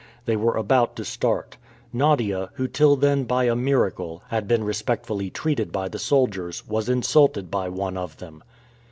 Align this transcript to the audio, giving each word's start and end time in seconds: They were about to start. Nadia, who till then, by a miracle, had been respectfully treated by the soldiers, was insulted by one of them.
They 0.25 0.35
were 0.35 0.57
about 0.57 0.95
to 0.95 1.05
start. 1.05 1.57
Nadia, 1.93 2.49
who 2.55 2.67
till 2.67 2.95
then, 2.95 3.23
by 3.25 3.43
a 3.43 3.55
miracle, 3.55 4.23
had 4.29 4.47
been 4.47 4.63
respectfully 4.63 5.29
treated 5.29 5.71
by 5.71 5.89
the 5.89 5.99
soldiers, 5.99 6.67
was 6.67 6.89
insulted 6.89 7.51
by 7.51 7.69
one 7.69 7.97
of 7.97 8.17
them. 8.17 8.43